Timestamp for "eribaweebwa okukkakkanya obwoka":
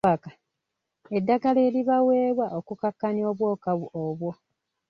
1.67-3.69